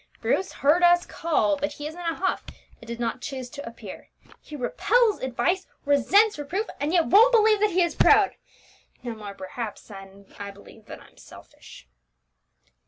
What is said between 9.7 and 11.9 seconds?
than I believe that I'm selfish!"